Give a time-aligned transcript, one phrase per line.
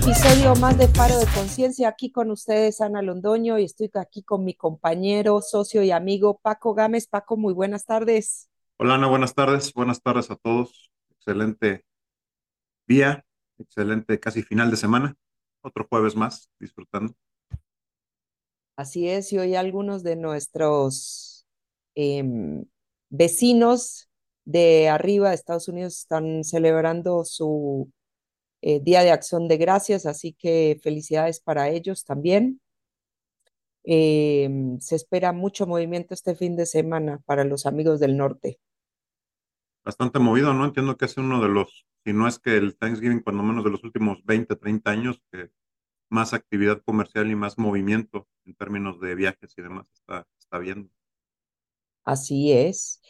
[0.00, 1.88] episodio más de Faro de Conciencia.
[1.88, 6.74] Aquí con ustedes, Ana Londoño, y estoy aquí con mi compañero, socio y amigo Paco
[6.74, 7.06] Gámez.
[7.06, 8.50] Paco, muy buenas tardes.
[8.76, 9.72] Hola Ana, buenas tardes.
[9.72, 10.90] Buenas tardes a todos.
[11.10, 11.84] Excelente
[12.88, 13.24] día,
[13.58, 15.16] excelente casi final de semana.
[15.62, 17.14] Otro jueves más, disfrutando.
[18.78, 21.44] Así es, y hoy algunos de nuestros
[21.96, 22.64] em,
[23.10, 24.08] vecinos
[24.44, 27.90] de arriba de Estados Unidos están celebrando su
[28.62, 32.60] eh, Día de Acción de Gracias, así que felicidades para ellos también.
[33.82, 38.60] Em, se espera mucho movimiento este fin de semana para los amigos del norte.
[39.84, 40.66] Bastante movido, ¿no?
[40.66, 43.70] Entiendo que es uno de los, si no es que el Thanksgiving, cuando menos de
[43.70, 45.50] los últimos 20, 30 años, que
[46.08, 50.90] más actividad comercial y más movimiento en términos de viajes y demás está, está viendo.
[52.04, 53.00] Así es.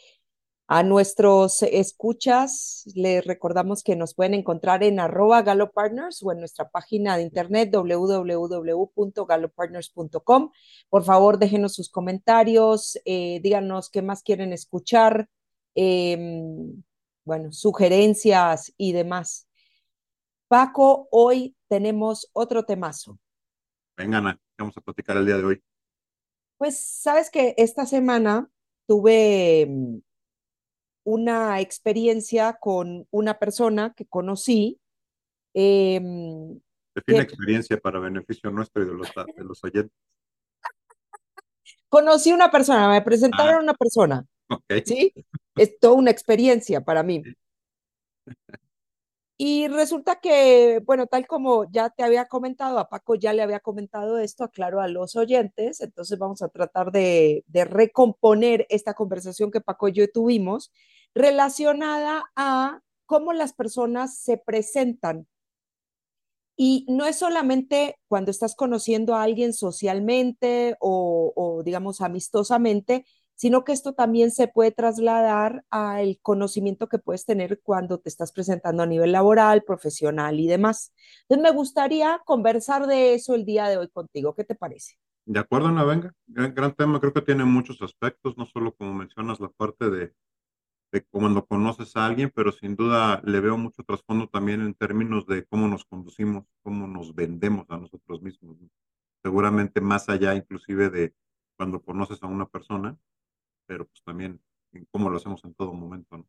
[0.71, 6.69] A nuestros escuchas les recordamos que nos pueden encontrar en arroba galopartners o en nuestra
[6.69, 10.51] página de internet www.galopartners.com.
[10.89, 15.27] Por favor, déjenos sus comentarios, eh, díganos qué más quieren escuchar,
[15.73, 16.45] eh,
[17.25, 19.48] bueno, sugerencias y demás.
[20.49, 23.19] Paco, hoy tenemos otro temazo.
[23.95, 25.63] Vengan, Ana, vamos a platicar el día de hoy.
[26.57, 28.49] Pues sabes que esta semana
[28.87, 29.99] tuve mm,
[31.05, 34.81] una experiencia con una persona que conocí.
[35.53, 35.99] Eh,
[36.95, 39.95] Define que- experiencia para beneficio nuestro y de los, de los oyentes.
[41.89, 43.59] conocí una persona, me presentaron Ah.
[43.63, 44.63] una persona, Ok.
[44.83, 45.13] ¿sí?
[45.55, 47.21] Es toda una experiencia para mí.
[49.41, 53.61] Y resulta que, bueno, tal como ya te había comentado, a Paco ya le había
[53.61, 59.49] comentado esto, aclaro a los oyentes, entonces vamos a tratar de, de recomponer esta conversación
[59.49, 60.73] que Paco y yo tuvimos
[61.15, 65.25] relacionada a cómo las personas se presentan.
[66.57, 73.05] Y no es solamente cuando estás conociendo a alguien socialmente o, o digamos, amistosamente,
[73.39, 78.33] sino que esto también se puede trasladar al conocimiento que puedes tener cuando te estás
[78.33, 80.93] presentando a nivel laboral, profesional y demás.
[81.21, 84.35] Entonces, me gustaría conversar de eso el día de hoy contigo.
[84.35, 84.95] ¿Qué te parece?
[85.25, 86.13] De acuerdo, Ana, venga.
[86.27, 90.13] Gran, gran tema, creo que tiene muchos aspectos, no solo como mencionas la parte de,
[90.91, 95.25] de cuando conoces a alguien, pero sin duda le veo mucho trasfondo también en términos
[95.27, 98.59] de cómo nos conducimos, cómo nos vendemos a nosotros mismos.
[98.59, 98.67] ¿no?
[99.23, 101.13] Seguramente más allá inclusive de
[101.55, 102.97] cuando conoces a una persona,
[103.69, 104.41] pero pues también
[104.73, 106.25] en cómo lo hacemos en todo momento.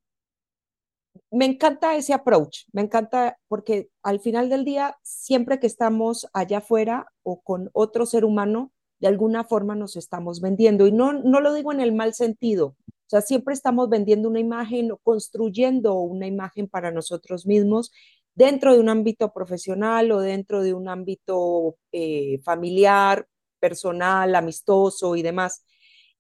[1.30, 6.58] me encanta ese approach, me encanta porque al final del día, siempre que estamos allá
[6.58, 10.86] afuera o con otro ser humano, de alguna forma nos estamos vendiendo.
[10.86, 14.38] Y no, no lo digo en el mal sentido, o sea, siempre estamos vendiendo una
[14.38, 17.90] imagen o construyendo una imagen para nosotros mismos
[18.34, 23.26] dentro de un ámbito profesional o dentro de un ámbito eh, familiar,
[23.58, 25.64] personal, amistoso y demás.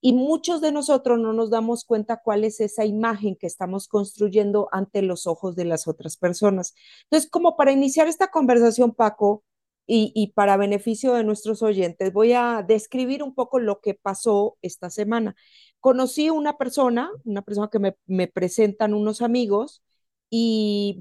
[0.00, 4.68] Y muchos de nosotros no nos damos cuenta cuál es esa imagen que estamos construyendo
[4.72, 6.74] ante los ojos de las otras personas.
[7.04, 9.44] Entonces, como para iniciar esta conversación, Paco,
[9.92, 14.88] y, para beneficio de nuestros oyentes, voy a describir un poco lo que pasó esta
[14.88, 15.34] semana.
[15.80, 19.82] Conocí una persona, una persona que me, me presentan unos amigos,
[20.30, 21.00] y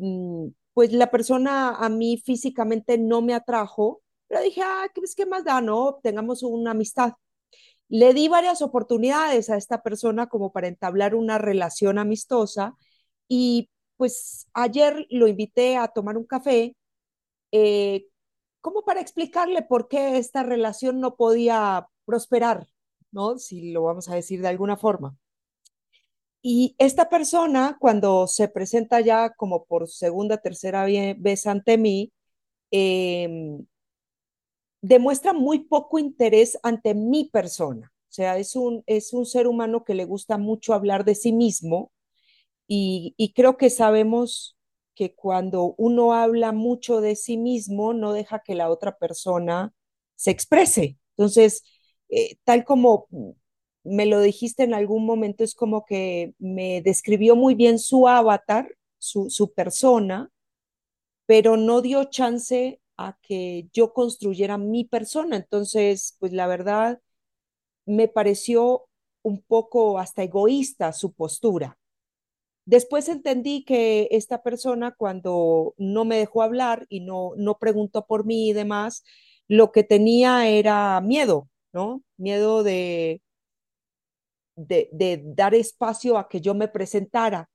[0.73, 5.43] pues la persona a mí físicamente no me atrajo, pero dije, ah, ¿qué, qué más
[5.43, 5.61] da?
[5.61, 7.13] No, tengamos una amistad.
[7.89, 12.75] Le di varias oportunidades a esta persona como para entablar una relación amistosa
[13.27, 16.75] y pues ayer lo invité a tomar un café
[17.51, 18.05] eh,
[18.61, 22.67] como para explicarle por qué esta relación no podía prosperar,
[23.11, 23.37] ¿no?
[23.39, 25.17] Si lo vamos a decir de alguna forma.
[26.41, 32.13] Y esta persona, cuando se presenta ya como por segunda, tercera vez ante mí,
[32.71, 33.59] eh,
[34.81, 37.91] demuestra muy poco interés ante mi persona.
[38.09, 41.31] O sea, es un, es un ser humano que le gusta mucho hablar de sí
[41.33, 41.91] mismo
[42.67, 44.57] y, y creo que sabemos
[44.95, 49.73] que cuando uno habla mucho de sí mismo, no deja que la otra persona
[50.15, 50.97] se exprese.
[51.17, 51.63] Entonces,
[52.09, 53.07] eh, tal como
[53.83, 58.75] me lo dijiste en algún momento, es como que me describió muy bien su avatar,
[58.97, 60.31] su, su persona,
[61.25, 65.37] pero no dio chance a que yo construyera mi persona.
[65.37, 66.99] Entonces, pues la verdad,
[67.85, 68.87] me pareció
[69.23, 71.77] un poco hasta egoísta su postura.
[72.65, 78.25] Después entendí que esta persona cuando no me dejó hablar y no, no preguntó por
[78.25, 79.03] mí y demás,
[79.47, 82.03] lo que tenía era miedo, ¿no?
[82.17, 83.21] Miedo de,
[84.55, 87.49] de, de dar espacio a que yo me presentara.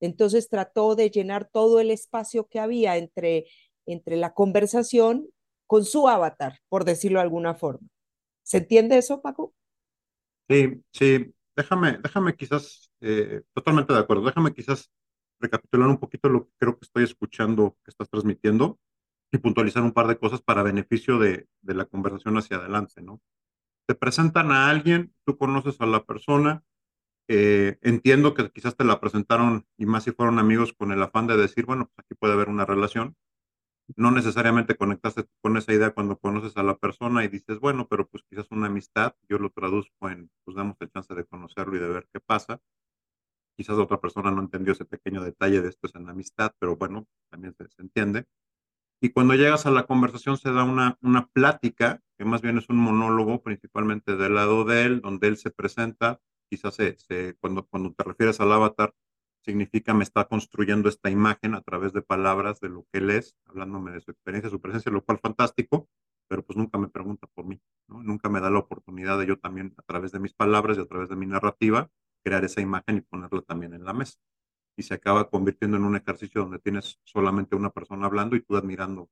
[0.00, 3.46] Entonces trató de llenar todo el espacio que había entre,
[3.86, 5.28] entre la conversación
[5.66, 7.88] con su avatar, por decirlo de alguna forma.
[8.42, 9.54] ¿Se entiende eso, Paco?
[10.48, 14.90] Sí, sí, déjame, déjame quizás, eh, totalmente de acuerdo, déjame quizás
[15.40, 18.78] recapitular un poquito lo que creo que estoy escuchando que estás transmitiendo
[19.32, 23.20] y puntualizar un par de cosas para beneficio de, de la conversación hacia adelante, ¿no?
[23.86, 26.62] Te presentan a alguien, tú conoces a la persona,
[27.28, 31.26] eh, entiendo que quizás te la presentaron y más si fueron amigos con el afán
[31.26, 33.16] de decir, bueno, pues aquí puede haber una relación.
[33.96, 38.08] No necesariamente conectaste con esa idea cuando conoces a la persona y dices, bueno, pero
[38.08, 41.80] pues quizás una amistad, yo lo traduzco en, pues damos el chance de conocerlo y
[41.80, 42.60] de ver qué pasa.
[43.56, 47.06] Quizás otra persona no entendió ese pequeño detalle de esto es en amistad, pero bueno,
[47.30, 48.26] también se, entiende.
[49.00, 52.68] Y cuando llegas a la conversación se da una, una plática, que más bien es
[52.70, 57.92] un monólogo, principalmente del lado de él, donde él se presenta, quizás se, cuando, cuando
[57.92, 58.94] te refieres al avatar,
[59.44, 63.36] significa me está construyendo esta imagen a través de palabras de lo que él es,
[63.46, 65.88] hablándome de su experiencia, su presencia, lo cual fantástico,
[66.28, 68.02] pero pues nunca me pregunta por mí, ¿no?
[68.02, 70.86] Nunca me da la oportunidad de yo también, a través de mis palabras y a
[70.86, 71.90] través de mi narrativa,
[72.24, 74.18] crear esa imagen y ponerla también en la mesa.
[74.76, 78.56] Y se acaba convirtiendo en un ejercicio donde tienes solamente una persona hablando y tú
[78.56, 79.10] admirando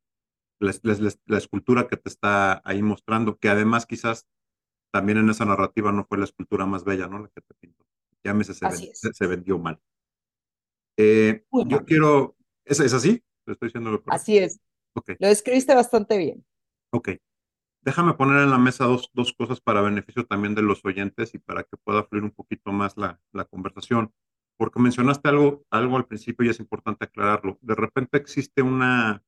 [0.58, 4.26] la, la, la escultura que te está ahí mostrando, que además quizás
[4.90, 7.18] también en esa narrativa no fue la escultura más bella, ¿no?
[7.18, 7.84] La que te pintó.
[8.24, 9.80] Llámese, se, ven, se, se vendió mal.
[10.96, 13.22] Eh, yo quiero, ¿es, ¿es así?
[13.46, 14.60] Estoy diciendo lo Así es.
[14.94, 15.16] Okay.
[15.18, 16.44] Lo escribiste bastante bien.
[16.90, 17.10] Ok.
[17.80, 21.38] Déjame poner en la mesa dos, dos cosas para beneficio también de los oyentes y
[21.38, 24.12] para que pueda fluir un poquito más la, la conversación.
[24.56, 27.58] Porque mencionaste algo, algo al principio y es importante aclararlo.
[27.62, 29.24] De repente existe una,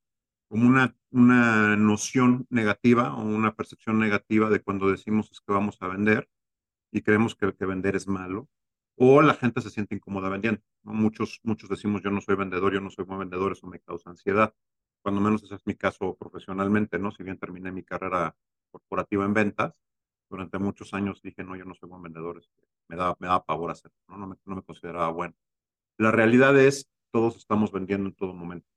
[0.47, 5.77] como una, una noción negativa o una percepción negativa de cuando decimos es que vamos
[5.81, 6.29] a vender
[6.91, 8.47] y creemos que, que vender es malo
[8.95, 10.61] o la gente se siente incómoda vendiendo.
[10.83, 10.93] ¿no?
[10.93, 14.09] Muchos, muchos decimos yo no soy vendedor, yo no soy buen vendedor, eso me causa
[14.09, 14.53] ansiedad.
[15.01, 17.11] Cuando menos ese es mi caso profesionalmente, ¿no?
[17.11, 18.35] Si bien terminé mi carrera
[18.71, 19.79] corporativa en ventas,
[20.29, 22.41] durante muchos años dije, no, yo no soy buen vendedor,
[22.87, 24.17] me da, me da pavor hacerlo, ¿no?
[24.17, 25.35] No, me, no me consideraba bueno.
[25.97, 28.67] La realidad es, todos estamos vendiendo en todo momento.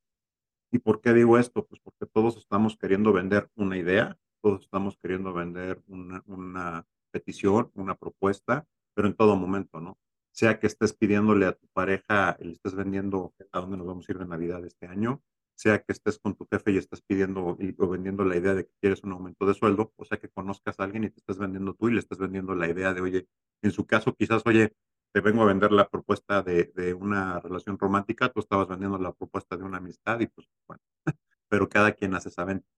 [0.71, 1.65] ¿Y por qué digo esto?
[1.65, 7.71] Pues porque todos estamos queriendo vender una idea, todos estamos queriendo vender una, una petición,
[7.75, 9.99] una propuesta, pero en todo momento, ¿no?
[10.33, 14.13] Sea que estés pidiéndole a tu pareja, le estés vendiendo a dónde nos vamos a
[14.13, 15.23] ir de Navidad este año,
[15.55, 18.65] sea que estés con tu jefe y estés pidiendo y, o vendiendo la idea de
[18.65, 21.39] que quieres un aumento de sueldo, o sea que conozcas a alguien y te estás
[21.39, 23.29] vendiendo tú y le estás vendiendo la idea de, oye,
[23.63, 24.73] en su caso quizás, oye,
[25.13, 29.13] te vengo a vender la propuesta de, de una relación romántica, tú estabas vendiendo la
[29.13, 30.83] propuesta de una amistad y pues bueno,
[31.49, 32.69] pero cada quien hace esa venta.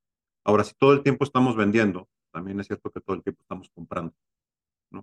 [0.44, 3.68] Ahora, si todo el tiempo estamos vendiendo, también es cierto que todo el tiempo estamos
[3.70, 4.14] comprando.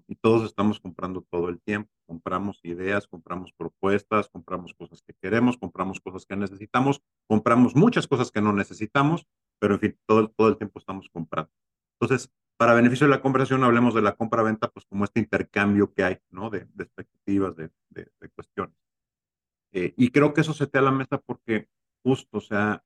[0.08, 1.90] Y todos estamos comprando todo el tiempo.
[2.06, 8.32] Compramos ideas, compramos propuestas, compramos cosas que queremos, compramos cosas que necesitamos, compramos muchas cosas
[8.32, 9.28] que no necesitamos,
[9.60, 11.52] pero en fin, todo, todo el tiempo estamos comprando.
[12.00, 16.04] Entonces, para beneficio de la conversación, hablemos de la compra-venta, pues como este intercambio que
[16.04, 16.50] hay, ¿no?
[16.50, 16.90] De, de
[17.26, 17.72] de,
[18.20, 18.76] de, cuestiones.
[19.74, 21.68] Eh, y creo que eso se te a la mesa porque
[22.04, 22.84] justo, o sea,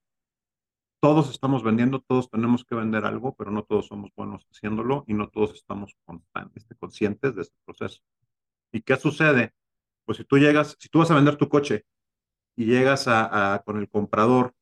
[1.01, 5.15] todos estamos vendiendo, todos tenemos que vender algo, pero no todos somos buenos haciéndolo y
[5.15, 5.97] no todos estamos
[6.55, 8.01] este, conscientes de este proceso.
[8.71, 9.53] ¿Y qué sucede?
[10.05, 11.85] Pues si tú llegas, si tú vas a vender tu coche
[12.55, 14.53] y llegas a, a, con el comprador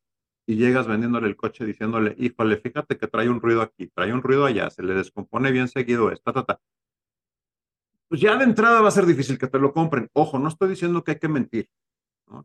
[0.48, 4.24] y llegas vendiéndole el coche diciéndole, híjole, fíjate que trae un ruido aquí, trae un
[4.24, 6.62] ruido allá, se le descompone bien seguido, esta, ta, ta.
[8.08, 10.10] Pues ya de entrada va a ser difícil que te lo compren.
[10.14, 11.70] Ojo, no estoy diciendo que hay que mentir.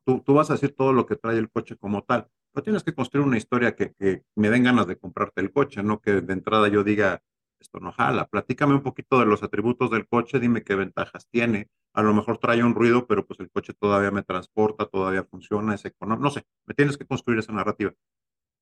[0.05, 2.85] Tú, tú vas a decir todo lo que trae el coche como tal pero tienes
[2.85, 6.21] que construir una historia que, que, me den ganas de comprarte el coche, no que
[6.21, 7.21] de entrada yo diga,
[7.59, 11.69] esto no jala, platícame un poquito de los atributos del coche, dime qué ventajas tiene,
[11.95, 15.75] a lo mejor trae un ruido, pero pues el coche todavía me transporta, todavía funciona,
[15.75, 17.93] es económico, no sé, me tienes que construir esa narrativa.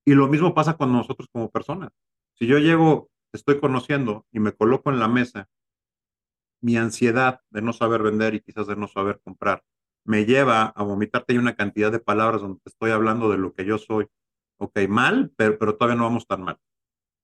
[0.07, 1.93] Y lo mismo pasa con nosotros como personas.
[2.35, 5.51] Si yo llego, te estoy conociendo y me coloco en la mesa,
[6.63, 9.63] mi ansiedad de no saber vender y quizás de no saber comprar,
[10.05, 13.65] me lleva a vomitarte una cantidad de palabras donde te estoy hablando de lo que
[13.65, 14.07] yo soy.
[14.59, 16.59] Ok, mal, pero, pero todavía no vamos tan mal.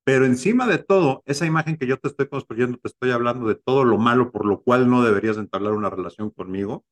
[0.04, 3.56] Pero encima de todo, esa imagen que yo te estoy construyendo, te estoy hablando de
[3.56, 6.85] todo lo malo por lo cual no deberías entablar una relación conmigo.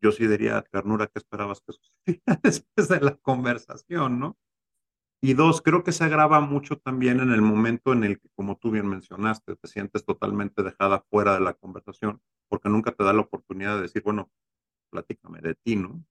[0.00, 4.36] Yo sí diría, ternura, ¿qué esperabas que sucediera después de la conversación, no?
[5.20, 8.56] Y dos, creo que se agrava mucho también en el momento en el que, como
[8.56, 13.12] tú bien mencionaste, te sientes totalmente dejada fuera de la conversación, porque nunca te da
[13.12, 14.30] la oportunidad de decir, bueno,
[14.90, 16.04] platícame de ti, ¿no?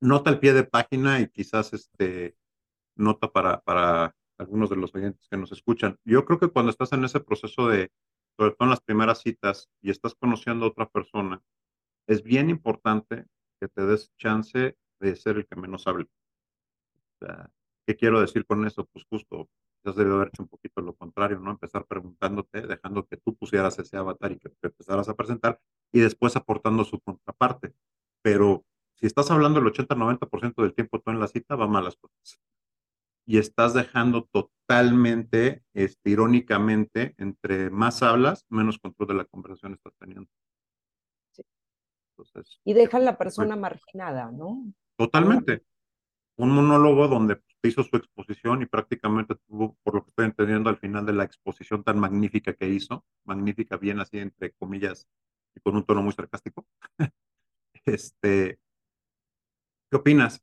[0.00, 2.36] Nota el pie de página y quizás este,
[2.96, 5.96] nota para, para algunos de los oyentes que nos escuchan.
[6.04, 7.92] Yo creo que cuando estás en ese proceso de,
[8.36, 11.40] sobre todo en las primeras citas y estás conociendo a otra persona,
[12.08, 13.26] es bien importante
[13.60, 16.06] que te des chance de ser el que menos hable.
[17.18, 17.50] Sea,
[17.86, 18.86] ¿qué quiero decir con eso?
[18.86, 19.48] Pues justo,
[19.82, 21.50] quizás debe haber hecho un poquito lo contrario, ¿no?
[21.50, 25.60] Empezar preguntándote, dejando que tú pusieras ese avatar y que te empezaras a presentar
[25.92, 27.74] y después aportando su contraparte.
[28.22, 31.96] Pero si estás hablando el 80-90% del tiempo tú en la cita, va mal las
[31.96, 32.40] cosas.
[33.26, 39.92] Y estás dejando totalmente, este, irónicamente, entre más hablas, menos control de la conversación estás
[39.98, 40.30] teniendo.
[41.32, 41.42] Sí.
[42.16, 44.64] Entonces, Y dejan la persona marginada, ¿no?
[44.96, 45.62] Totalmente.
[46.38, 50.78] Un monólogo donde hizo su exposición y prácticamente tuvo, por lo que estoy entendiendo, al
[50.78, 55.08] final de la exposición tan magnífica que hizo, magnífica bien así entre comillas
[55.54, 56.66] y con un tono muy sarcástico,
[57.86, 58.58] este,
[59.90, 60.42] ¿qué opinas?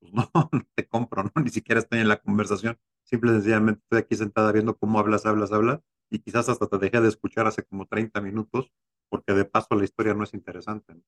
[0.00, 1.42] Pues no, no te compro, ¿no?
[1.42, 2.78] Ni siquiera estoy en la conversación.
[3.04, 6.78] Simple y sencillamente estoy aquí sentada viendo cómo hablas, hablas, hablas, y quizás hasta te
[6.78, 8.72] dejé de escuchar hace como 30 minutos,
[9.08, 10.94] porque de paso la historia no es interesante.
[10.94, 11.02] ¿no?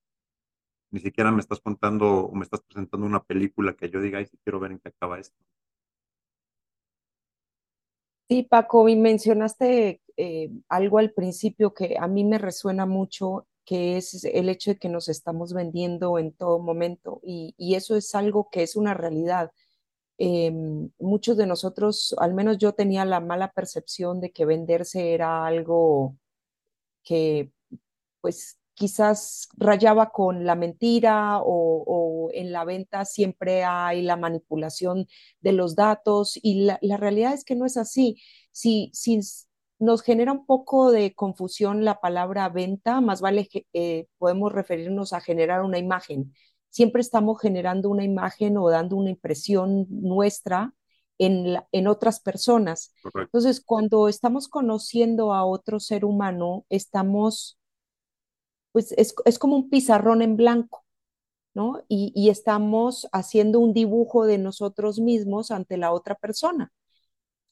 [0.91, 4.27] Ni siquiera me estás contando o me estás presentando una película que yo diga, ay,
[4.27, 5.37] si quiero ver en qué acaba esto.
[8.29, 13.97] Sí, Paco, y mencionaste eh, algo al principio que a mí me resuena mucho, que
[13.97, 18.15] es el hecho de que nos estamos vendiendo en todo momento y, y eso es
[18.15, 19.53] algo que es una realidad.
[20.19, 20.51] Eh,
[20.99, 26.17] muchos de nosotros, al menos yo tenía la mala percepción de que venderse era algo
[27.05, 27.53] que
[28.21, 35.09] pues quizás rayaba con la mentira o, o, en la venta siempre hay la manipulación
[35.41, 38.23] de los datos y la, la realidad es que no es así.
[38.53, 39.21] Si, si,
[39.81, 45.13] nos genera un poco de confusión la palabra venta, más vale que eh, podemos referirnos
[45.13, 46.35] a generar una imagen.
[46.71, 50.75] Siempre estamos generando una imagen o dando una impresión nuestra
[51.19, 52.93] en, la, en otras personas.
[53.03, 53.23] Correcto.
[53.39, 57.58] Entonces, cuando estamos conociendo a otro ser humano, estamos
[58.79, 60.85] pues es, como un pizarrón en blanco,
[61.53, 61.83] ¿no?
[61.89, 66.73] Y, y, estamos haciendo un dibujo de nosotros mismos ante la otra persona.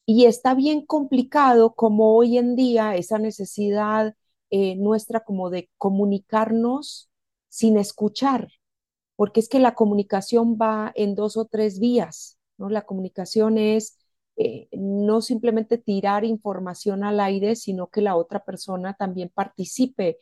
[0.04, 4.14] Y está bien complicado como hoy en día esa necesidad
[4.50, 7.10] eh, nuestra como de comunicarnos
[7.48, 8.48] sin escuchar,
[9.16, 12.68] porque es que la comunicación va en dos o tres vías, ¿no?
[12.70, 13.98] La comunicación es
[14.36, 20.18] eh, no simplemente tirar información al aire, sino que la otra persona también participe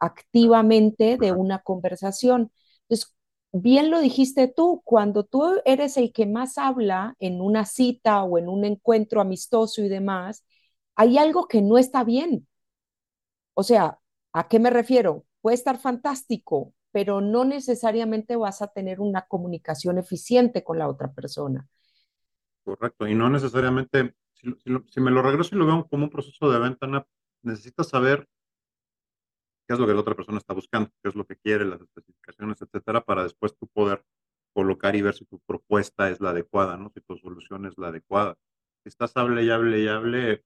[0.00, 2.52] activamente de una conversación.
[2.88, 3.14] Entonces,
[3.52, 8.38] bien lo dijiste tú, cuando tú eres el que más habla en una cita o
[8.38, 10.44] en un encuentro amistoso y demás,
[10.96, 12.46] hay algo que no está bien.
[13.54, 13.98] O sea,
[14.32, 15.24] ¿a qué me refiero?
[15.42, 21.12] Puede estar fantástico, pero no necesariamente vas a tener una comunicación eficiente con la otra
[21.12, 21.68] persona.
[22.64, 26.10] Correcto, y no necesariamente, si, si, si me lo regreso y lo veo como un
[26.10, 26.86] proceso de venta,
[27.42, 28.28] necesitas saber
[29.68, 31.82] qué es lo que la otra persona está buscando, qué es lo que quiere, las
[31.82, 34.02] especificaciones, etcétera, para después tú poder
[34.54, 36.90] colocar y ver si tu propuesta es la adecuada, ¿no?
[36.94, 38.36] Si tu solución es la adecuada.
[38.82, 40.42] Si estás hable y hable y hable,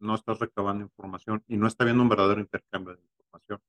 [0.00, 3.60] no estás recabando información y no está habiendo un verdadero intercambio de información.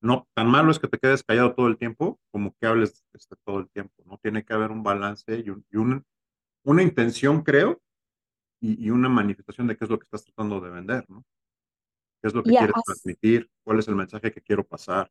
[0.00, 3.36] No, tan malo es que te quedes callado todo el tiempo como que hables este,
[3.44, 4.16] todo el tiempo, ¿no?
[4.16, 6.04] Tiene que haber un balance y, un,
[6.64, 7.82] una intención, creo,
[8.60, 11.24] y, y, una manifestación de qué es lo que estás tratando de vender, ¿no?
[12.20, 13.50] ¿Qué es lo que así, transmitir?
[13.64, 15.10] ¿Cuál es el mensaje que quiero pasar?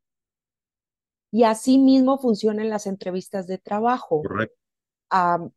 [1.31, 4.21] Y así mismo funcionan las entrevistas de trabajo.
[4.21, 4.55] Correcto.
[5.11, 5.49] Uh,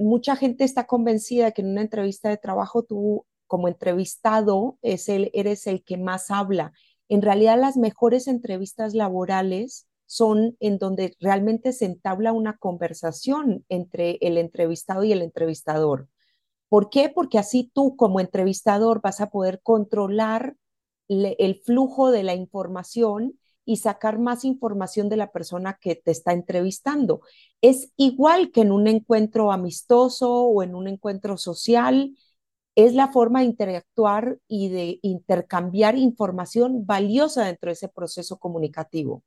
[0.00, 5.08] mucha gente está convencida de que en una entrevista de trabajo tú, como entrevistado, es
[5.08, 6.72] el, eres el que más habla.
[7.08, 14.18] En realidad, las mejores entrevistas laborales son en donde realmente se entabla una conversación entre
[14.20, 16.08] el entrevistado y el entrevistador.
[16.68, 17.08] ¿Por qué?
[17.08, 20.56] Porque así tú como entrevistador vas a poder controlar
[21.08, 26.32] el flujo de la información y sacar más información de la persona que te está
[26.32, 27.22] entrevistando.
[27.60, 32.14] Es igual que en un encuentro amistoso o en un encuentro social,
[32.74, 39.22] es la forma de interactuar y de intercambiar información valiosa dentro de ese proceso comunicativo.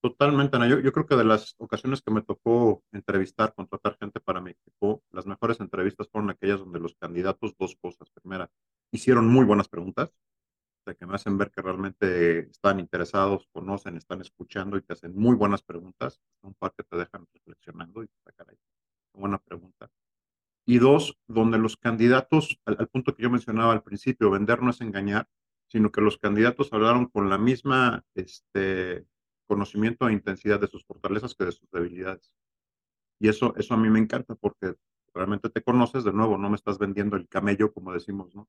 [0.00, 0.68] Totalmente, Ana.
[0.68, 4.52] Yo, yo, creo que de las ocasiones que me tocó entrevistar, contratar gente para mi
[4.52, 8.08] equipo, las mejores entrevistas fueron aquellas donde los candidatos, dos cosas.
[8.10, 8.48] Primera,
[8.92, 10.12] hicieron muy buenas preguntas,
[10.94, 15.34] que me hacen ver que realmente están interesados, conocen, están escuchando y te hacen muy
[15.34, 16.20] buenas preguntas.
[16.42, 18.56] Un par que te dejan reflexionando y te caray,
[19.12, 19.90] buena pregunta.
[20.64, 24.70] Y dos, donde los candidatos, al, al, punto que yo mencionaba al principio, vender no
[24.70, 25.28] es engañar,
[25.68, 29.06] sino que los candidatos hablaron con la misma este,
[29.46, 32.32] conocimiento e intensidad de sus fortalezas que de sus debilidades.
[33.18, 34.74] Y eso, eso a mí me encanta porque
[35.14, 38.48] realmente te conoces, de nuevo, no me estás vendiendo el camello, como decimos, ¿no?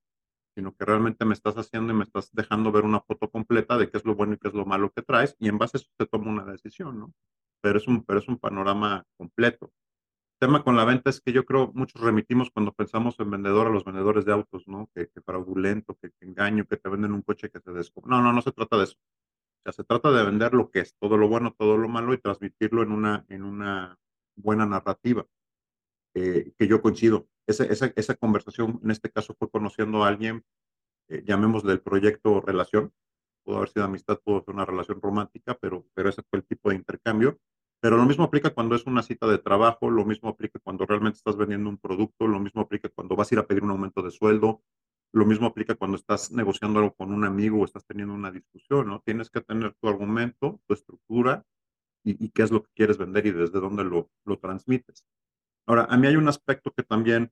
[0.58, 3.92] Sino que realmente me estás haciendo y me estás dejando ver una foto completa de
[3.92, 5.82] qué es lo bueno y qué es lo malo que traes, y en base a
[5.82, 7.14] eso te toma una decisión, ¿no?
[7.62, 9.72] Pero es un, pero es un panorama completo.
[10.42, 13.68] El tema con la venta es que yo creo muchos remitimos cuando pensamos en vendedor
[13.68, 14.90] a los vendedores de autos, ¿no?
[14.96, 18.16] Que, que fraudulento, que, que engaño, que te venden un coche que se descompone.
[18.16, 18.96] No, no, no se trata de eso.
[18.96, 22.16] O sea, se trata de vender lo que es, todo lo bueno, todo lo malo
[22.16, 24.00] y transmitirlo en una, en una
[24.36, 25.24] buena narrativa.
[26.20, 27.28] Eh, que yo coincido.
[27.46, 30.44] Esa, esa, conversación, en este caso, fue conociendo a alguien,
[31.10, 32.92] eh, llamémosle el proyecto relación.
[33.44, 36.70] Pudo haber sido amistad, pudo ser una relación romántica, pero, pero ese fue el tipo
[36.70, 37.38] de intercambio.
[37.80, 41.18] Pero lo mismo aplica cuando es una cita de trabajo, lo mismo aplica cuando realmente
[41.18, 44.02] estás vendiendo un producto, lo mismo aplica cuando vas a ir a pedir un aumento
[44.02, 44.64] de sueldo,
[45.14, 48.88] lo mismo aplica cuando estás negociando algo con un amigo o estás teniendo una discusión,
[48.88, 49.02] ¿no?
[49.02, 51.46] Tienes que tener tu argumento, tu estructura
[52.04, 55.06] y, y qué es lo que quieres vender y desde dónde lo, lo transmites.
[55.68, 57.32] Ahora, a mí hay un aspecto que también,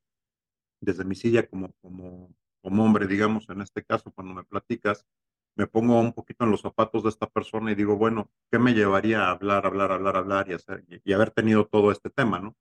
[0.82, 5.08] desde mi silla como, como, como hombre, digamos, en este caso, cuando me platicas,
[5.56, 8.74] me pongo un poquito en los zapatos de esta persona y digo, bueno, ¿qué me
[8.74, 12.40] llevaría a hablar, hablar, hablar, hablar y, hacer, y, y haber tenido todo este tema,
[12.40, 12.58] ¿no?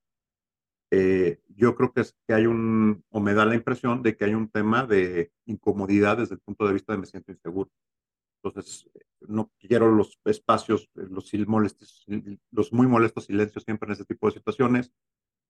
[0.92, 4.26] Eh, yo creo que, es, que hay un, o me da la impresión de que
[4.26, 7.68] hay un tema de incomodidad desde el punto de vista de me siento inseguro.
[8.44, 8.88] Entonces,
[9.22, 11.32] no quiero los espacios, los,
[12.52, 14.92] los muy molestos silencios siempre en ese tipo de situaciones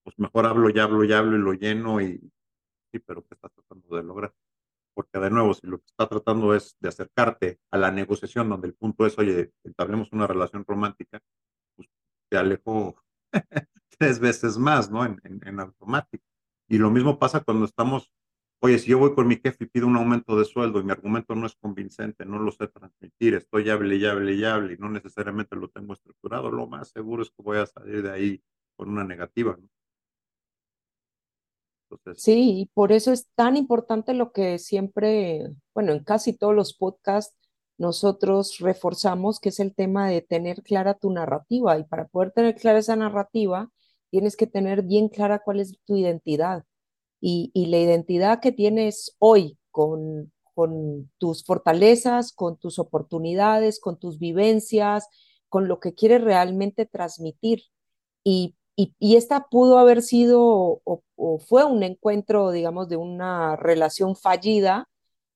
[0.04, 2.18] pues mejor hablo y hablo y hablo y lo lleno y
[2.92, 4.34] sí, pero ¿qué estás tratando de lograr?
[4.94, 8.68] Porque de nuevo, si lo que está tratando es de acercarte a la negociación donde
[8.68, 11.20] el punto es, oye, entablemos una relación romántica,
[11.74, 11.88] pues
[12.30, 13.02] te alejo
[13.98, 15.04] tres veces más, ¿no?
[15.04, 16.24] En, en, en, automático.
[16.68, 18.12] Y lo mismo pasa cuando estamos,
[18.60, 20.92] oye, si yo voy con mi jefe y pido un aumento de sueldo y mi
[20.92, 24.78] argumento no es convincente, no lo sé transmitir, estoy hable y hable y hable y
[24.78, 28.42] no necesariamente lo tengo estructurado, lo más seguro es que voy a salir de ahí
[28.76, 29.68] con una negativa, ¿no?
[31.98, 36.74] Entonces, sí, por eso es tan importante lo que siempre, bueno, en casi todos los
[36.74, 37.36] podcasts
[37.78, 41.78] nosotros reforzamos, que es el tema de tener clara tu narrativa.
[41.78, 43.70] Y para poder tener clara esa narrativa,
[44.10, 46.64] tienes que tener bien clara cuál es tu identidad.
[47.20, 53.98] Y, y la identidad que tienes hoy con, con tus fortalezas, con tus oportunidades, con
[53.98, 55.08] tus vivencias,
[55.48, 57.62] con lo que quieres realmente transmitir.
[58.22, 64.88] Y y, esta pudo haber sido o, fue un encuentro, digamos, de una relación fallida,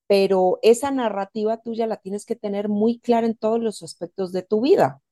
[0.07, 4.43] pero esa narrativa tuya la tienes que tener muy clara en todos los aspectos de
[4.43, 5.03] tu vida.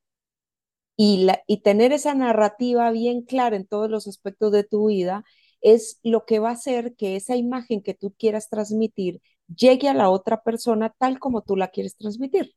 [0.96, 5.24] Y, la, y tener esa narrativa bien clara en todos los aspectos de tu vida
[5.60, 9.20] es lo que va a hacer que esa imagen que tú quieras transmitir
[9.54, 12.54] llegue a la otra persona tal como tú la quieres transmitir.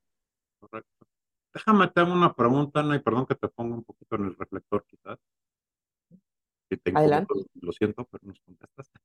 [0.60, 1.08] Correcto.
[1.54, 4.86] Déjame te una pregunta, Ana, y perdón que te ponga un poquito en el reflector
[4.88, 5.20] quizás
[6.70, 7.34] que te Adelante.
[7.62, 9.00] lo siento, pero nos contestaste.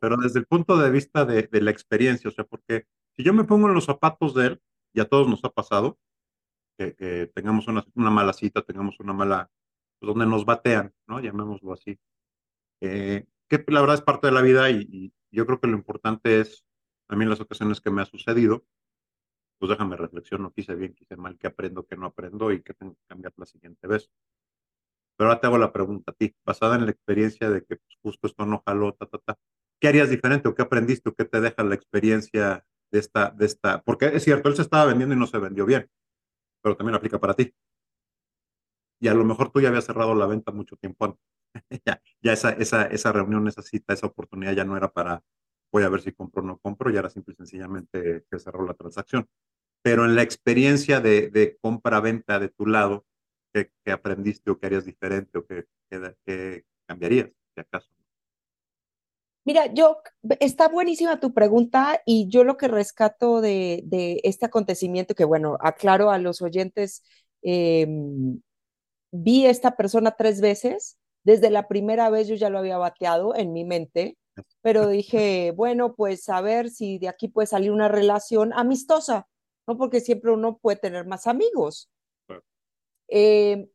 [0.00, 3.32] pero desde el punto de vista de, de, la experiencia, o sea, porque si yo
[3.32, 5.98] me pongo en los zapatos de él, y a todos nos ha pasado,
[6.78, 9.50] que, que tengamos una, una, mala cita, tengamos una mala,
[9.98, 11.20] pues donde nos batean, ¿no?
[11.20, 11.98] Llamémoslo así.
[12.80, 15.76] Eh, que la verdad es parte de la vida y, y, yo creo que lo
[15.76, 16.64] importante es,
[17.08, 18.64] en las ocasiones que me ha sucedido,
[19.58, 22.94] pues déjame reflexionar, quise bien, quise mal, qué aprendo, qué no aprendo y qué tengo
[22.94, 24.10] que cambiar la siguiente vez.
[25.16, 27.98] Pero ahora te hago la pregunta a ti, basada en la experiencia de que pues,
[28.02, 29.38] justo esto no jaló, ta, ta, ta.
[29.80, 33.46] ¿Qué harías diferente o qué aprendiste o qué te deja la experiencia de esta, de
[33.46, 33.82] esta?
[33.82, 35.88] Porque es cierto, él se estaba vendiendo y no se vendió bien,
[36.62, 37.54] pero también aplica para ti.
[39.00, 41.20] Y a lo mejor tú ya habías cerrado la venta mucho tiempo antes.
[41.84, 45.22] ya, esa, esa, esa reunión, esa cita, esa oportunidad ya no era para
[45.74, 48.64] voy a ver si compro o no compro, ya era simple y sencillamente que cerró
[48.64, 49.28] la transacción.
[49.82, 53.04] Pero en la experiencia de, de compra-venta de tu lado,
[53.54, 57.88] ¿Qué, ¿Qué, aprendiste o qué harías diferente o qué, qué, qué cambiarías, si acaso?
[59.44, 59.98] Mira, yo,
[60.40, 65.56] está buenísima tu pregunta y yo lo que rescato de, de este acontecimiento, que bueno,
[65.60, 67.04] aclaro a los oyentes,
[67.42, 67.86] eh,
[69.12, 73.36] vi a esta persona tres veces, desde la primera vez yo ya lo había bateado
[73.36, 74.18] en mi mente,
[74.62, 79.28] pero dije, bueno, pues a ver si de aquí puede salir una relación amistosa,
[79.66, 79.76] ¿no?
[79.76, 81.90] Porque siempre uno puede tener más amigos.
[83.16, 83.68] Eh,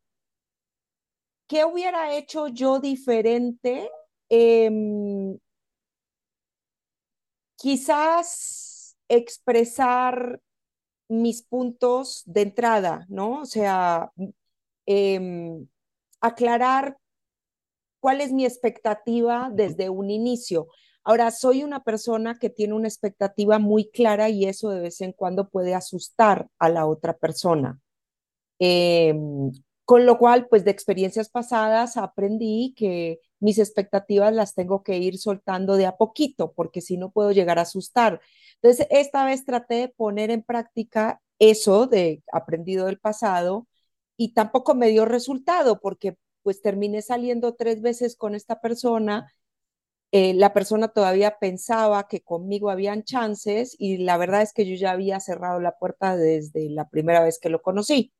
[1.47, 3.89] ¿Qué hubiera hecho yo diferente?
[4.29, 4.69] Eh,
[7.55, 10.41] quizás expresar
[11.07, 13.41] mis puntos de entrada, ¿no?
[13.41, 14.11] O sea,
[14.85, 15.65] eh,
[16.19, 16.97] aclarar
[18.01, 20.67] cuál es mi expectativa desde un inicio.
[21.03, 25.13] Ahora, soy una persona que tiene una expectativa muy clara y eso de vez en
[25.13, 27.79] cuando puede asustar a la otra persona.
[28.59, 29.13] Eh,
[29.85, 35.17] con lo cual, pues de experiencias pasadas aprendí que mis expectativas las tengo que ir
[35.17, 38.21] soltando de a poquito, porque si no puedo llegar a asustar.
[38.61, 43.67] Entonces, esta vez traté de poner en práctica eso de aprendido del pasado
[44.17, 49.33] y tampoco me dio resultado porque pues terminé saliendo tres veces con esta persona.
[50.11, 54.75] Eh, la persona todavía pensaba que conmigo habían chances y la verdad es que yo
[54.75, 58.13] ya había cerrado la puerta desde la primera vez que lo conocí.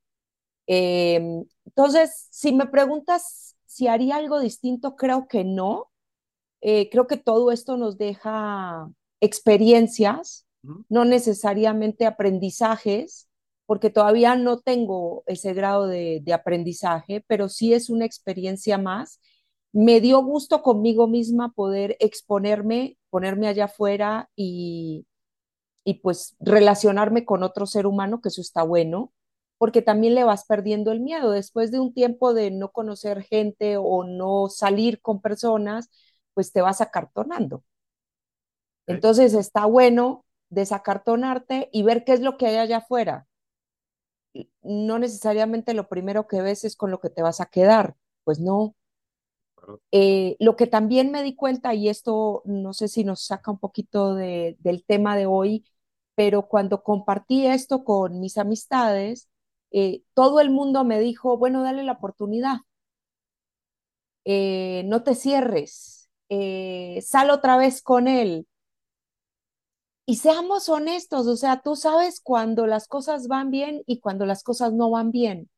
[0.72, 1.20] Eh,
[1.66, 5.92] entonces, si me preguntas si haría algo distinto, creo que no.
[6.62, 10.46] Eh, creo que todo esto nos deja experiencias,
[10.90, 13.30] no necesariamente aprendizajes,
[13.66, 19.20] porque todavía no tengo ese grado de, de, aprendizaje, pero sí es una experiencia más.
[19.72, 25.08] Me dio gusto conmigo misma poder exponerme, ponerme allá afuera y,
[25.84, 29.14] y pues relacionarme con otro ser humano, que eso está bueno
[29.60, 31.32] porque también le vas perdiendo el miedo.
[31.32, 35.92] Después de un tiempo de no conocer gente o no salir con personas,
[36.34, 37.64] pues te vas acartonando.
[38.88, 43.28] Entonces está bueno desacartonarte y ver qué es lo que hay allá afuera.
[44.64, 48.40] No necesariamente lo primero que ves es con lo que te vas a quedar, pues
[48.40, 48.76] no.
[49.92, 53.60] Eh, lo que también me di cuenta, y esto no sé si nos saca un
[53.60, 55.66] poquito de, del tema de hoy,
[56.16, 59.30] pero cuando compartí esto con mis amistades,
[59.72, 62.58] eh, todo el mundo me dijo, bueno, dale la oportunidad,
[64.26, 68.48] eh, no te cierres, eh, sal otra vez con él.
[70.06, 74.44] Y seamos honestos, o sea, tú sabes cuando las cosas van bien y cuando las
[74.44, 75.50] cosas no van bien.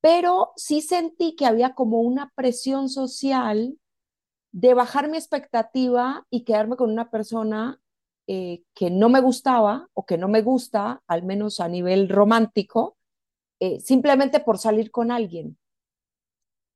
[0.00, 3.78] Pero sí sentí que había como una presión social
[4.52, 7.80] de bajar mi expectativa y quedarme con una persona
[8.26, 12.96] que no me gustaba o que no me gusta, al menos a nivel romántico,
[13.62, 15.56] eh, simplemente por salir con alguien.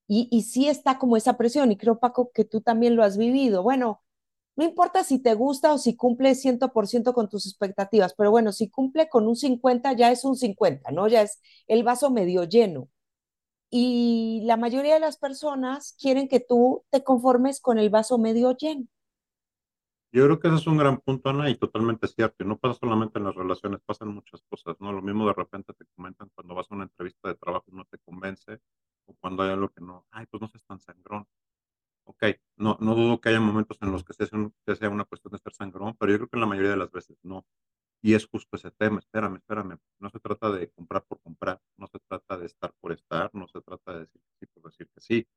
[0.09, 3.17] Y, y sí está como esa presión, y creo, Paco, que tú también lo has
[3.19, 3.63] vivido.
[3.63, 4.03] Bueno,
[4.57, 8.71] no importa si te gusta o si cumple 100% con tus expectativas, pero bueno, si
[8.71, 11.09] cumple con un 50 ya es un 50, ¿no?
[11.09, 12.89] Ya es el vaso medio lleno.
[13.71, 18.57] Y la mayoría de las personas quieren que tú te conformes con el vaso medio
[18.57, 18.87] lleno.
[20.13, 22.43] Yo creo que ese es un gran punto, Ana, y totalmente cierto.
[22.45, 24.93] Y no pasa solamente en las relaciones, pasan muchas cosas, ¿no?
[24.93, 27.85] Lo mismo de repente te comentan cuando vas a una entrevista de trabajo y no
[27.85, 28.61] te convence,
[29.07, 31.27] o cuando hay algo que no, ay, pues no seas tan sangrón.
[32.05, 32.25] Ok,
[32.57, 34.29] no, no dudo que haya momentos en los que sea,
[34.67, 36.91] que sea una cuestión de ser sangrón, pero yo creo que la mayoría de las
[36.93, 37.45] veces no.
[38.03, 39.79] Y es justo ese tema, espérame, espérame.
[40.01, 43.49] No se trata de comprar por comprar, no se trata de estar por estar, no
[43.49, 45.29] se trata de decir que sí por decir que sí.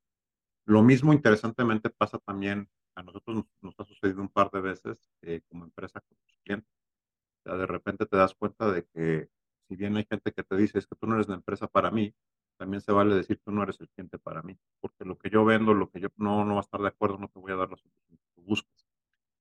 [0.65, 5.41] Lo mismo interesantemente pasa también a nosotros nos, ha sucedido un par de veces eh,
[5.47, 6.71] como empresa con los clientes.
[7.39, 9.29] O sea, de repente te das cuenta de que
[9.67, 11.91] si bien hay gente que te dice es que tú no eres la empresa para
[11.91, 12.13] mí,
[12.57, 15.45] también se vale decir tú no eres el cliente para mí, porque lo que yo
[15.45, 17.55] vendo, lo que yo no, no va a estar de acuerdo, no te voy a
[17.55, 18.85] dar la solución que tú buscas.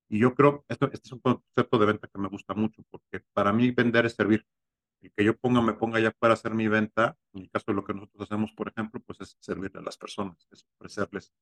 [0.09, 3.25] Y yo creo, esto, este es un concepto de venta que me gusta mucho, porque
[3.33, 4.47] para mí vender es servir.
[5.01, 7.75] El que yo ponga, me ponga ya para hacer mi venta, en el caso de
[7.75, 11.33] lo que nosotros hacemos, por ejemplo, pues es servirle a las personas, es ofrecerles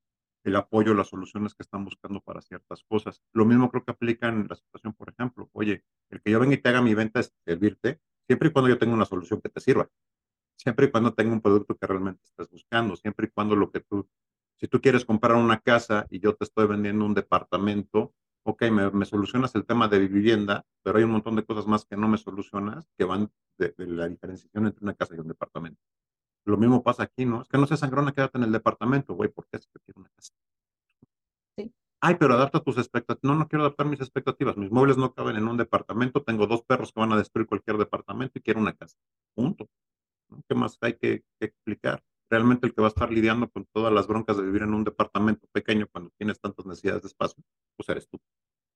[0.47, 3.23] el apoyo, las soluciones que están buscando para ciertas cosas.
[3.33, 6.55] Lo mismo creo que aplica en la situación, por ejemplo, oye, el que yo venga
[6.55, 9.49] y te haga mi venta es servirte, siempre y cuando yo tenga una solución que
[9.49, 9.89] te sirva,
[10.57, 13.81] siempre y cuando tenga un producto que realmente estés buscando, siempre y cuando lo que
[13.81, 14.09] tú,
[14.57, 18.91] si tú quieres comprar una casa y yo te estoy vendiendo un departamento, ok, me,
[18.93, 22.07] me solucionas el tema de vivienda, pero hay un montón de cosas más que no
[22.07, 25.81] me solucionas que van de, de la diferenciación entre una casa y un departamento.
[26.47, 27.43] Lo mismo pasa aquí, ¿no?
[27.43, 30.11] Es que no seas sangrona, quédate en el departamento, güey, porque es que quiero una
[30.11, 30.33] casa.
[31.57, 31.73] Sí.
[32.01, 33.25] Ay, pero adapta tus expectativas.
[33.25, 34.57] No, no quiero adaptar mis expectativas.
[34.57, 36.23] Mis muebles no caben en un departamento.
[36.23, 38.97] Tengo dos perros que van a destruir cualquier departamento y quiero una casa.
[39.35, 39.69] Punto.
[40.49, 42.05] ¿Qué más hay que, que, explicar?
[42.31, 44.85] Realmente el que va a estar lidiando con todas las broncas de vivir en un
[44.85, 47.43] departamento pequeño cuando tienes tantas necesidades de espacio,
[47.77, 48.21] pues eres tú.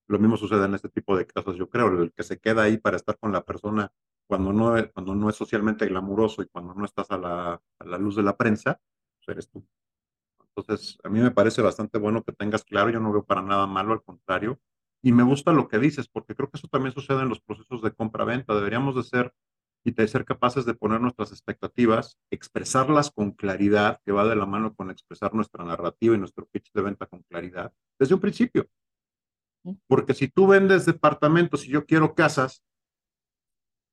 [0.09, 2.03] Lo mismo sucede en este tipo de casos, yo creo.
[2.03, 3.93] El que se queda ahí para estar con la persona
[4.31, 7.85] cuando no, es, cuando no es socialmente glamuroso y cuando no estás a la, a
[7.85, 8.81] la luz de la prensa,
[9.19, 9.67] pues eres tú.
[10.55, 13.67] Entonces, a mí me parece bastante bueno que tengas claro, yo no veo para nada
[13.67, 14.61] malo, al contrario,
[15.03, 17.83] y me gusta lo que dices, porque creo que eso también sucede en los procesos
[17.83, 18.55] de compra-venta.
[18.55, 19.35] Deberíamos de ser
[19.83, 24.47] y de ser capaces de poner nuestras expectativas, expresarlas con claridad, que va de la
[24.47, 28.69] mano con expresar nuestra narrativa y nuestro pitch de venta con claridad, desde un principio.
[29.89, 32.63] Porque si tú vendes departamentos y yo quiero casas,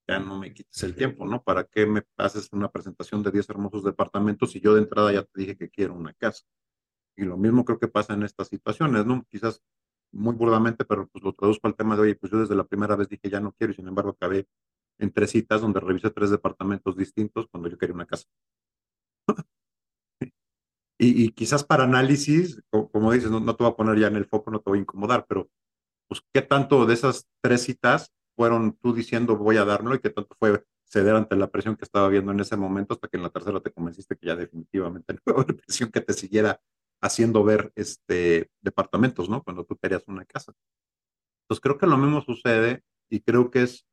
[0.07, 1.43] ya no me quites el tiempo, ¿no?
[1.43, 5.23] ¿Para qué me haces una presentación de 10 hermosos departamentos si yo de entrada ya
[5.23, 6.43] te dije que quiero una casa?
[7.17, 9.25] Y lo mismo creo que pasa en estas situaciones, ¿no?
[9.29, 9.61] Quizás
[10.13, 12.95] muy burdamente, pero pues lo traduzco al tema de, oye, pues yo desde la primera
[12.95, 14.47] vez dije ya no quiero y sin embargo acabé
[14.99, 18.25] en tres citas donde revisé tres departamentos distintos cuando yo quería una casa.
[20.99, 24.07] Y, y quizás para análisis, co- como, dices, no, no te voy a poner ya
[24.07, 25.49] en el foco, no te voy a incomodar, pero
[26.07, 30.11] pues qué tanto de esas tres citas fueron tú diciendo voy a dármelo y qué
[30.11, 33.23] tanto fue ceder ante la presión que estaba viendo en ese momento hasta que en
[33.23, 36.61] la tercera te convenciste que ya definitivamente no iba a presión que te siguiera
[37.01, 39.43] haciendo ver este departamentos, ¿no?
[39.43, 40.53] Cuando tú querías una casa.
[41.43, 43.87] Entonces creo que lo mismo sucede y creo que es,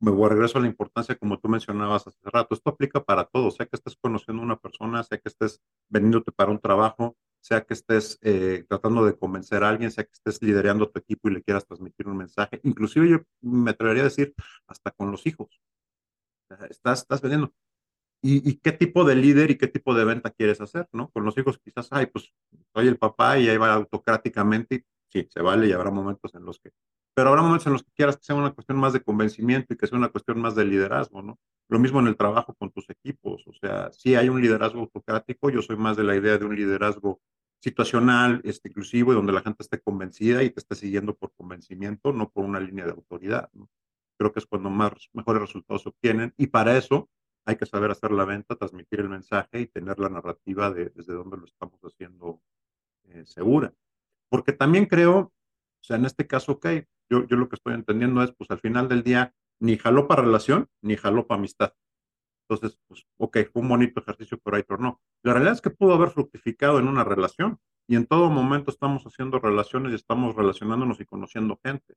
[0.00, 3.24] me voy a regreso a la importancia como tú mencionabas hace rato, esto aplica para
[3.24, 7.16] todo, sea que estés conociendo a una persona, sea que estés vendiéndote para un trabajo,
[7.40, 11.28] sea que estés eh, tratando de convencer a alguien, sea que estés liderando tu equipo
[11.28, 14.34] y le quieras transmitir un mensaje, inclusive yo me atrevería a decir
[14.66, 15.60] hasta con los hijos,
[16.70, 17.52] estás, estás vendiendo.
[18.22, 21.10] ¿Y, y qué tipo de líder y qué tipo de venta quieres hacer, ¿no?
[21.10, 22.32] Con los hijos quizás, ay, pues
[22.72, 26.44] soy el papá y ahí va autocráticamente, y sí, se vale y habrá momentos en
[26.46, 26.70] los que,
[27.14, 29.76] pero habrá momentos en los que quieras que sea una cuestión más de convencimiento y
[29.76, 31.38] que sea una cuestión más de liderazgo, ¿no?
[31.68, 35.48] Lo mismo en el trabajo con tus equipos, o sea, sí hay un liderazgo autocrático,
[35.50, 37.20] yo soy más de la idea de un liderazgo
[37.60, 42.12] situacional, este, inclusivo, y donde la gente esté convencida y te esté siguiendo por convencimiento,
[42.12, 43.70] no por una línea de autoridad, ¿no?
[44.18, 47.08] Creo que es cuando más, mejores resultados se obtienen y para eso
[47.46, 51.14] hay que saber hacer la venta, transmitir el mensaje y tener la narrativa de desde
[51.14, 52.40] dónde lo estamos haciendo
[53.04, 53.72] eh, segura.
[54.28, 55.32] Porque también creo, o
[55.80, 56.66] sea, en este caso, ok,
[57.10, 60.22] yo, yo lo que estoy entendiendo es, pues al final del día, ni jaló para
[60.22, 61.74] relación, ni jaló para amistad.
[62.48, 65.00] Entonces, pues, ok, fue un bonito ejercicio, pero ahí tornó.
[65.22, 69.04] La realidad es que pudo haber fructificado en una relación y en todo momento estamos
[69.04, 71.94] haciendo relaciones y estamos relacionándonos y conociendo gente.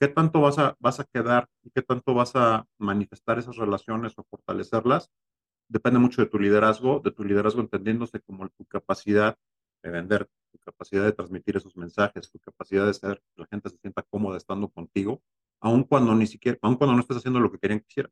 [0.00, 4.14] ¿Qué tanto vas a, vas a quedar y qué tanto vas a manifestar esas relaciones
[4.18, 5.10] o fortalecerlas?
[5.68, 9.36] Depende mucho de tu liderazgo, de tu liderazgo entendiéndose como tu capacidad
[9.82, 13.70] de vender, tu capacidad de transmitir esos mensajes, tu capacidad de ser que la gente
[13.70, 15.22] se sienta cómoda estando contigo,
[15.60, 18.06] aun cuando ni siquiera, aun cuando no estés haciendo lo que querían que.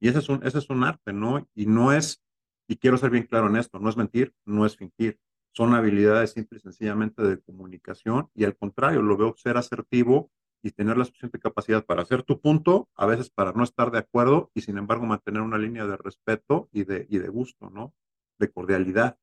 [0.00, 1.46] Y ese es un, ese es un arte, ¿no?
[1.54, 2.22] Y no es,
[2.68, 5.18] y quiero ser bien claro en esto, no es mentir, no es fingir.
[5.52, 10.30] Son habilidades simple y sencillamente de comunicación y al contrario, lo veo ser asertivo
[10.62, 13.98] y tener la suficiente capacidad para hacer tu punto, a veces para no estar de
[13.98, 17.94] acuerdo y sin embargo mantener una línea de respeto y de, y de gusto, ¿no?
[18.38, 19.18] De cordialidad.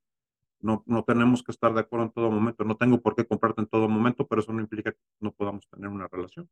[0.59, 2.63] No, no tenemos que estar de acuerdo en todo momento.
[2.63, 5.67] No tengo por qué comprarte en todo momento, pero eso no implica que no podamos
[5.69, 6.49] tener una relación.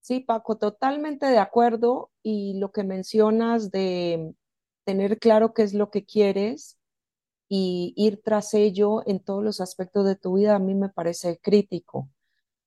[0.00, 2.10] Sí, Paco, totalmente de acuerdo.
[2.22, 4.34] Y lo que mencionas de
[4.84, 6.78] tener claro qué es lo que quieres
[7.48, 11.38] y ir tras ello en todos los aspectos de tu vida, a mí me parece
[11.38, 11.98] crítico.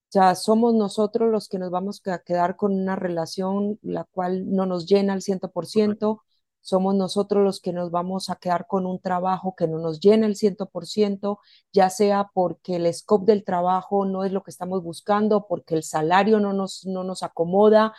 [0.09, 4.51] O sea, somos nosotros los que nos vamos a quedar con una relación la cual
[4.51, 6.23] no nos llena al 100%,
[6.61, 10.27] somos nosotros los que nos vamos a quedar con un trabajo que no nos llena
[10.27, 11.39] el 100%,
[11.71, 15.83] ya sea porque el scope del trabajo no es lo que estamos buscando, porque el
[15.83, 17.93] salario no nos, no nos acomoda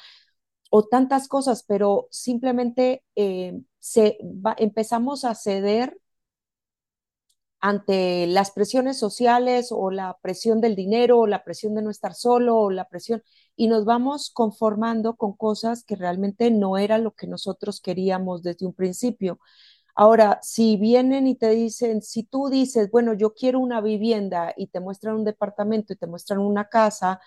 [0.70, 5.98] o tantas cosas, pero simplemente eh, se va, empezamos a ceder
[7.60, 12.14] ante las presiones sociales o la presión del dinero o la presión de no estar
[12.14, 13.22] solo o la presión
[13.56, 18.66] y nos vamos conformando con cosas que realmente no era lo que nosotros queríamos desde
[18.66, 19.40] un principio.
[19.94, 24.68] Ahora, si vienen y te dicen, si tú dices, bueno, yo quiero una vivienda y
[24.68, 27.20] te muestran un departamento y te muestran una casa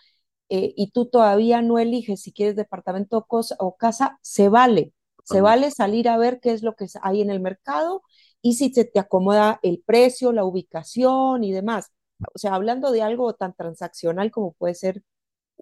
[0.50, 4.94] eh, y tú todavía no eliges si quieres departamento o, cosa, o casa, se vale.
[5.24, 8.04] Se vale salir a ver qué es lo que hay en el mercado
[8.44, 11.94] y si se te acomoda el precio, la ubicación y demás.
[12.36, 15.04] O sea, hablando de algo tan transaccional como puede ser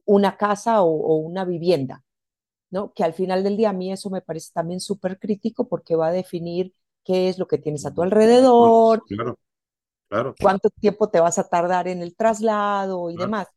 [0.05, 2.03] una casa o, o una vivienda,
[2.71, 2.93] ¿no?
[2.93, 6.07] Que al final del día a mí eso me parece también súper crítico porque va
[6.09, 9.05] a definir qué es lo que tienes a tu alrededor,
[10.09, 10.35] Claro, claro.
[10.39, 13.17] cuánto tiempo te vas a tardar en el traslado y Claro.
[13.17, 13.47] demás.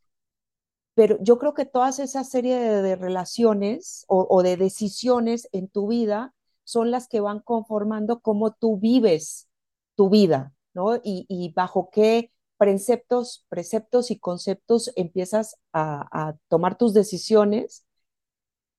[0.95, 5.69] Pero yo creo que todas esas serie de, de relaciones o, o de decisiones en
[5.69, 9.49] tu vida son las que van conformando cómo tú vives
[9.95, 10.97] tu vida, ¿no?
[10.97, 17.87] Y, y bajo qué preceptos, preceptos y conceptos empiezas a, a tomar tus decisiones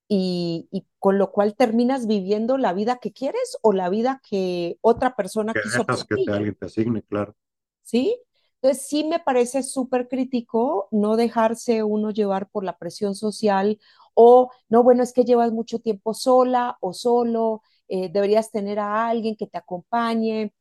[0.07, 4.77] y, y con lo cual terminas viviendo la vida que quieres o la vida que
[4.81, 7.35] otra persona Que quiso que te, alguien te asigne, claro.
[7.83, 8.19] ¿sí?
[8.61, 13.79] Entonces sí me parece súper crítico no dejarse uno llevar por la presión social
[14.13, 19.07] o, no, bueno, es que llevas mucho tiempo sola o solo, eh, deberías tener a
[19.07, 20.53] alguien que te acompañe.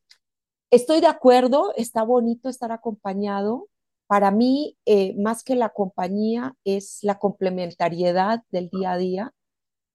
[0.71, 3.69] Estoy de acuerdo, está bonito estar acompañado.
[4.07, 9.35] Para mí, eh, más que la compañía, es la complementariedad del día a día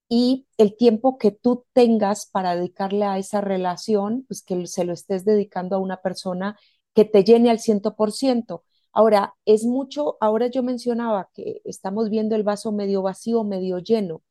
[0.08, 4.92] y el tiempo que tú tengas para dedicarle a esa relación, pues que se lo
[4.92, 6.58] estés dedicando a una persona
[6.94, 8.64] que te llene al 100%.
[8.92, 14.22] Ahora, es mucho, ahora yo mencionaba que estamos viendo el vaso medio vacío, medio lleno.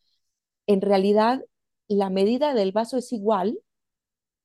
[0.68, 1.44] En realidad,
[1.96, 3.60] la medida del vaso es igual,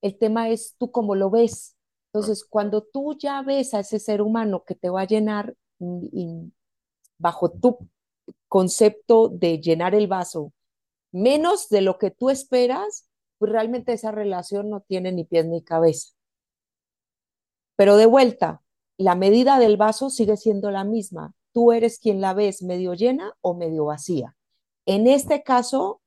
[0.01, 1.75] el tema es tú cómo lo ves.
[2.13, 6.51] Entonces, cuando tú ya ves a ese ser humano que te va a llenar y,
[7.17, 7.89] bajo tu
[8.47, 10.53] concepto de llenar el vaso,
[11.11, 15.61] menos de lo que tú esperas, pues realmente esa relación no tiene ni pies ni
[15.61, 16.13] cabeza.
[17.75, 18.61] Pero de vuelta,
[18.97, 21.33] la medida del vaso sigue siendo la misma.
[21.51, 24.35] Tú eres quien la ves medio llena o medio vacía.
[24.85, 26.01] En este caso,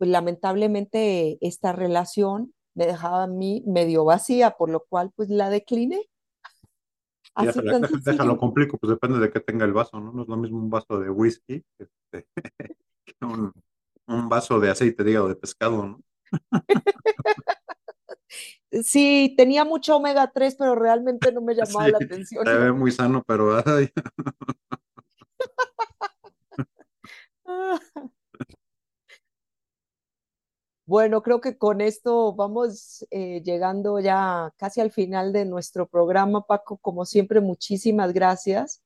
[0.00, 5.50] pues lamentablemente esta relación me dejaba a mí medio vacía, por lo cual pues la
[5.50, 6.08] decliné.
[7.36, 10.10] Y Así tan déjalo, complico, pues depende de qué tenga el vaso, ¿no?
[10.10, 12.26] No es lo mismo un vaso de whisky este,
[13.04, 13.52] que un,
[14.06, 16.00] un vaso de aceite de hígado de pescado, ¿no?
[18.84, 22.46] Sí, tenía mucho omega 3, pero realmente no me llamaba Sí, la atención.
[22.46, 23.90] se ve muy sano, pero ay,
[30.90, 36.44] Bueno, creo que con esto vamos eh, llegando ya casi al final de nuestro programa,
[36.48, 36.78] Paco.
[36.78, 38.82] Como siempre, muchísimas gracias.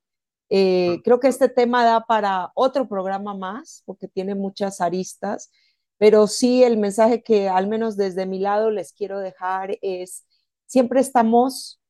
[0.50, 5.50] Eh, creo que este tema da para otro programa más, porque tiene muchas aristas,
[5.96, 10.26] pero sí el mensaje que al menos desde mi lado les quiero dejar es,
[10.66, 11.80] siempre estamos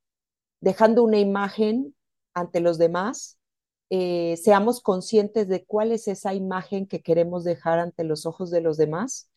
[0.61, 1.93] dejando una imagen
[2.35, 3.41] ante los demás,
[3.91, 8.61] eh, seamos conscientes de cuál es esa imagen que queremos dejar ante los ojos de
[8.61, 9.29] los demás.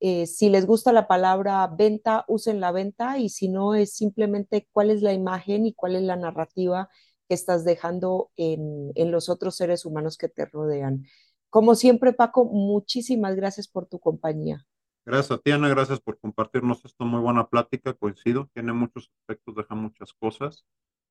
[0.00, 4.68] Eh, si les gusta la palabra venta, usen la venta y si no es simplemente
[4.72, 6.88] cuál es la imagen y cuál es la narrativa
[7.28, 11.04] que estás dejando en, en los otros seres humanos que te rodean.
[11.50, 14.66] Como siempre, Paco, muchísimas gracias por tu compañía.
[15.04, 19.54] gracias a ti, Ana, gracias por compartirnos esta muy buena plática, coincido, tiene muchos aspectos,
[19.56, 20.64] deja muchas cosas.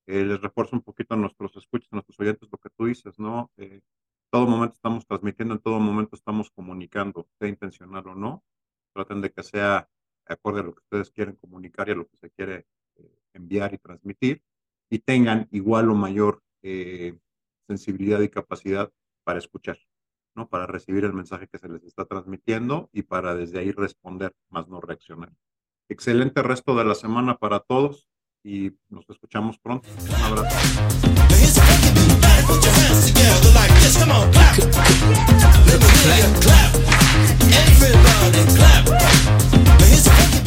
[0.08, 3.20] Eh, les refuerzo un poquito a nuestros escuchas, a nuestros oyentes, lo que tú dices,
[3.20, 3.52] ¿no?
[3.58, 3.82] Eh,
[4.32, 8.44] todo momento estamos transmitiendo, en todo momento estamos comunicando, sea intencional o no.
[8.98, 9.88] Traten de que sea
[10.26, 13.72] acorde a lo que ustedes quieren comunicar y a lo que se quiere eh, enviar
[13.76, 14.42] y transmitir,
[14.90, 17.16] y tengan igual o mayor eh,
[17.68, 18.92] sensibilidad y capacidad
[19.24, 19.78] para escuchar,
[20.34, 20.50] ¿no?
[20.50, 24.68] Para recibir el mensaje que se les está transmitiendo y para desde ahí responder, más
[24.68, 25.32] no reaccionar.
[25.90, 28.10] Excelente resto de la semana para todos
[28.44, 29.88] y nos escuchamos pronto.
[30.10, 30.58] Un abrazo.
[32.48, 33.98] Put your hands together like this.
[33.98, 34.58] Come on, clap.
[34.58, 36.72] Let clap.
[37.52, 38.86] Everybody clap.
[38.88, 40.47] Now here's a funky